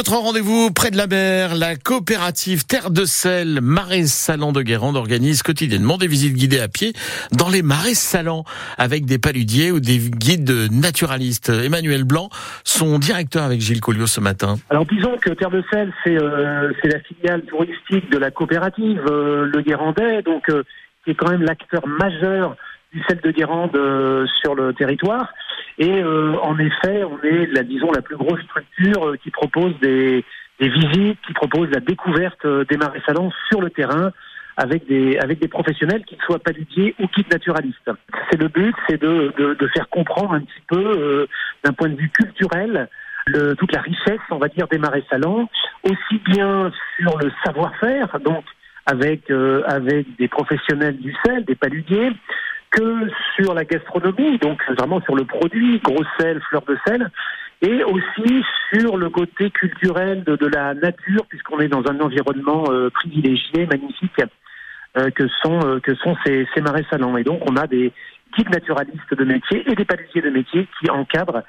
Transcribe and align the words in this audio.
Notre 0.00 0.16
rendez-vous 0.16 0.70
près 0.72 0.90
de 0.90 0.96
la 0.96 1.06
mer, 1.06 1.54
la 1.54 1.76
coopérative 1.76 2.64
Terre 2.64 2.90
de 2.90 3.04
Sel, 3.04 3.58
Marais 3.60 4.04
Salants 4.04 4.50
de 4.50 4.62
Guérande 4.62 4.96
organise 4.96 5.42
quotidiennement 5.42 5.98
des 5.98 6.06
visites 6.06 6.32
guidées 6.32 6.58
à 6.60 6.68
pied 6.68 6.94
dans 7.32 7.50
les 7.50 7.60
marais 7.60 7.92
salants 7.92 8.44
avec 8.78 9.04
des 9.04 9.18
paludiers 9.18 9.70
ou 9.70 9.78
des 9.78 9.98
guides 9.98 10.72
naturalistes. 10.72 11.50
Emmanuel 11.50 12.04
Blanc, 12.04 12.30
son 12.64 12.98
directeur 12.98 13.42
avec 13.42 13.60
Gilles 13.60 13.82
Colliot 13.82 14.06
ce 14.06 14.22
matin. 14.22 14.54
Alors 14.70 14.86
disons 14.86 15.18
que 15.18 15.28
Terre 15.34 15.50
de 15.50 15.62
Sel, 15.70 15.92
c'est 16.02 16.16
euh, 16.16 16.72
la 16.82 17.00
filiale 17.00 17.42
touristique 17.42 18.10
de 18.10 18.16
la 18.16 18.30
coopérative 18.30 19.02
euh, 19.06 19.44
Le 19.44 19.60
Guérandais, 19.60 20.22
donc 20.22 20.48
euh, 20.48 20.62
qui 21.04 21.10
est 21.10 21.14
quand 21.14 21.30
même 21.30 21.42
l'acteur 21.42 21.86
majeur 21.86 22.56
du 22.94 23.02
sel 23.06 23.20
de 23.20 23.30
Guérande 23.32 23.78
sur 24.40 24.54
le 24.54 24.72
territoire. 24.72 25.28
Et 25.80 26.02
euh, 26.02 26.36
en 26.42 26.58
effet, 26.58 27.02
on 27.04 27.18
est, 27.22 27.46
la, 27.46 27.62
disons, 27.62 27.90
la 27.90 28.02
plus 28.02 28.16
grosse 28.16 28.42
structure 28.42 29.08
euh, 29.08 29.16
qui 29.16 29.30
propose 29.30 29.72
des, 29.80 30.22
des, 30.60 30.68
visites, 30.68 31.18
qui 31.26 31.32
propose 31.32 31.70
la 31.70 31.80
découverte 31.80 32.46
des 32.46 32.76
marais 32.76 33.00
salants 33.06 33.32
sur 33.48 33.62
le 33.62 33.70
terrain 33.70 34.12
avec 34.58 34.86
des, 34.86 35.16
avec 35.16 35.40
des 35.40 35.48
professionnels, 35.48 36.04
qu'ils 36.04 36.20
soient 36.20 36.38
paludiers 36.38 36.94
ou 37.00 37.06
guides 37.06 37.32
naturalistes. 37.32 37.90
C'est 38.30 38.38
le 38.38 38.48
but, 38.48 38.74
c'est 38.86 39.00
de, 39.00 39.32
de, 39.38 39.54
de, 39.54 39.66
faire 39.68 39.88
comprendre 39.88 40.34
un 40.34 40.40
petit 40.40 40.62
peu, 40.68 41.26
d'un 41.64 41.72
point 41.72 41.88
de 41.88 41.96
vue 41.96 42.10
culturel, 42.10 42.90
le, 43.26 43.54
toute 43.54 43.72
la 43.72 43.80
richesse, 43.80 44.20
on 44.30 44.36
va 44.36 44.48
dire, 44.48 44.68
des 44.68 44.76
marais 44.76 45.04
salants, 45.08 45.48
aussi 45.84 46.18
bien 46.26 46.70
sur 46.98 47.16
le 47.16 47.32
savoir-faire, 47.42 48.20
donc 48.20 48.44
avec, 48.84 49.30
avec 49.66 50.14
des 50.18 50.28
professionnels 50.28 50.98
du 50.98 51.16
sel, 51.24 51.46
des 51.46 51.54
paludiers, 51.54 52.10
que 52.70 53.08
sur 53.36 53.54
la 53.54 53.64
gastronomie, 53.64 54.38
donc 54.38 54.60
vraiment 54.70 55.00
sur 55.02 55.16
le 55.16 55.24
produit, 55.24 55.80
gros 55.80 56.04
sel, 56.18 56.40
fleur 56.48 56.62
de 56.62 56.76
sel, 56.86 57.10
et 57.62 57.82
aussi 57.84 58.42
sur 58.72 58.96
le 58.96 59.10
côté 59.10 59.50
culturel 59.50 60.24
de, 60.24 60.36
de 60.36 60.46
la 60.46 60.74
nature, 60.74 61.26
puisqu'on 61.28 61.58
est 61.60 61.68
dans 61.68 61.86
un 61.86 62.00
environnement 62.00 62.64
euh, 62.70 62.90
privilégié, 62.90 63.66
magnifique, 63.66 64.22
euh, 64.96 65.10
que 65.10 65.28
sont 65.42 65.60
euh, 65.64 65.80
que 65.80 65.94
sont 65.96 66.16
ces, 66.24 66.46
ces, 66.54 66.60
marais 66.60 66.84
salants. 66.90 67.16
Et 67.16 67.24
donc 67.24 67.42
on 67.50 67.56
a 67.56 67.66
des 67.66 67.92
guides 68.36 68.50
naturalistes 68.50 69.14
de 69.14 69.24
métier 69.24 69.64
et 69.70 69.74
des 69.74 69.84
paludiers 69.84 70.22
de 70.22 70.30
métier 70.30 70.68
qui 70.78 70.90
encadrent 70.90 71.42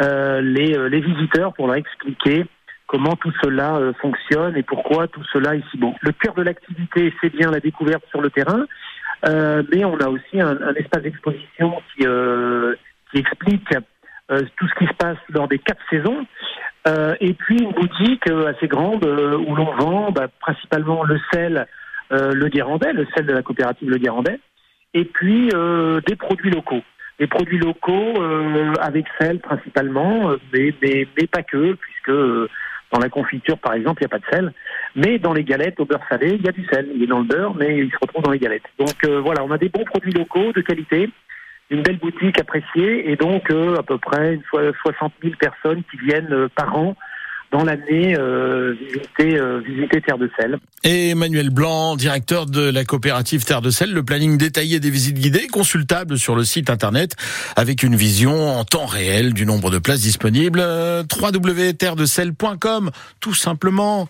les, 0.00 0.74
les 0.88 1.00
visiteurs 1.00 1.52
pour 1.52 1.68
leur 1.68 1.76
expliquer 1.76 2.44
comment 2.86 3.14
tout 3.14 3.32
cela 3.42 3.78
fonctionne 4.00 4.56
et 4.56 4.62
pourquoi 4.62 5.06
tout 5.06 5.22
cela 5.32 5.54
est 5.54 5.62
si 5.70 5.76
bon. 5.76 5.94
Le 6.00 6.10
cœur 6.12 6.34
de 6.34 6.42
l'activité, 6.42 7.14
c'est 7.20 7.30
bien 7.30 7.50
la 7.50 7.60
découverte 7.60 8.02
sur 8.10 8.20
le 8.20 8.30
terrain, 8.30 8.60
euh, 8.60 8.66
mais 9.24 9.84
on 9.84 9.98
a 9.98 10.08
aussi 10.08 10.40
un, 10.40 10.60
un 10.60 10.74
espace 10.74 11.02
d'exposition 11.02 11.80
qui, 11.94 12.06
euh, 12.06 12.74
qui 13.10 13.18
explique 13.18 13.68
euh, 14.30 14.42
tout 14.56 14.68
ce 14.68 14.74
qui 14.78 14.86
se 14.86 14.94
passe 14.94 15.18
lors 15.28 15.48
des 15.48 15.58
quatre 15.58 15.82
saisons. 15.90 16.26
Euh, 16.88 17.14
et 17.20 17.32
puis 17.34 17.58
une 17.58 17.72
boutique 17.72 18.28
assez 18.48 18.66
grande 18.66 19.04
où 19.04 19.54
l'on 19.54 19.72
vend 19.76 20.10
bah, 20.10 20.26
principalement 20.40 21.04
le 21.04 21.20
sel, 21.32 21.66
le 22.10 22.48
Guérandais, 22.48 22.92
le 22.92 23.06
sel 23.14 23.24
de 23.24 23.32
la 23.32 23.42
coopérative 23.42 23.88
Le 23.88 23.96
Guérandais, 23.96 24.38
et 24.92 25.04
puis 25.04 25.48
des 26.06 26.16
produits 26.16 26.50
locaux. 26.50 26.82
Des 27.18 27.26
produits 27.26 27.58
locaux 27.58 28.20
avec 28.80 29.06
sel 29.18 29.38
principalement, 29.38 30.32
mais, 30.52 30.74
mais, 30.82 31.06
mais 31.16 31.26
pas 31.26 31.42
que, 31.42 31.74
puisque 31.74 32.50
dans 32.92 32.98
la 33.00 33.08
confiture, 33.08 33.58
par 33.58 33.74
exemple, 33.74 34.02
il 34.02 34.06
n'y 34.06 34.12
a 34.12 34.18
pas 34.18 34.26
de 34.26 34.34
sel. 34.34 34.52
Mais 34.94 35.18
dans 35.18 35.32
les 35.32 35.44
galettes 35.44 35.80
au 35.80 35.84
beurre 35.84 36.04
salé, 36.08 36.36
il 36.38 36.44
y 36.44 36.48
a 36.48 36.52
du 36.52 36.64
sel. 36.66 36.88
Il 36.94 37.02
est 37.02 37.06
dans 37.06 37.20
le 37.20 37.24
beurre, 37.24 37.54
mais 37.54 37.78
il 37.78 37.90
se 37.90 37.96
retrouve 38.00 38.22
dans 38.22 38.30
les 38.30 38.38
galettes. 38.38 38.64
Donc 38.78 38.96
euh, 39.04 39.20
voilà, 39.20 39.44
on 39.44 39.50
a 39.50 39.58
des 39.58 39.68
bons 39.68 39.84
produits 39.84 40.12
locaux 40.12 40.52
de 40.52 40.60
qualité, 40.60 41.08
une 41.70 41.82
belle 41.82 41.98
boutique 41.98 42.38
appréciée, 42.38 43.10
et 43.10 43.16
donc 43.16 43.50
euh, 43.50 43.76
à 43.76 43.82
peu 43.82 43.98
près 43.98 44.34
une 44.34 44.42
60 44.52 45.12
000 45.22 45.34
personnes 45.38 45.82
qui 45.90 45.96
viennent 45.98 46.32
euh, 46.32 46.48
par 46.54 46.76
an 46.76 46.94
dans 47.52 47.64
l'année 47.64 48.16
euh, 48.18 48.74
visiter, 48.80 49.38
euh, 49.38 49.60
visiter 49.60 50.00
Terre 50.00 50.16
de 50.16 50.30
Sel. 50.38 50.58
Et 50.84 51.10
Emmanuel 51.10 51.50
Blanc, 51.50 51.96
directeur 51.96 52.46
de 52.46 52.70
la 52.70 52.84
coopérative 52.84 53.44
Terre 53.44 53.60
de 53.60 53.70
Sel, 53.70 53.92
le 53.92 54.02
planning 54.02 54.38
détaillé 54.38 54.80
des 54.80 54.90
visites 54.90 55.18
guidées 55.18 55.46
consultable 55.48 56.18
sur 56.18 56.34
le 56.34 56.44
site 56.44 56.70
internet 56.70 57.14
avec 57.54 57.82
une 57.82 57.94
vision 57.94 58.58
en 58.58 58.64
temps 58.64 58.86
réel 58.86 59.34
du 59.34 59.44
nombre 59.44 59.70
de 59.70 59.78
places 59.78 60.00
disponibles. 60.00 60.60
Euh, 60.60 61.02
tout 63.20 63.34
simplement. 63.34 64.08